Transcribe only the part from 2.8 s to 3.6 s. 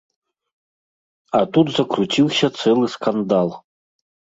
скандал.